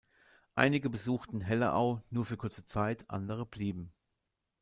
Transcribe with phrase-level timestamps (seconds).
[0.55, 3.93] Einige besuchten Hellerau nur für kurze Zeit, andere blieben.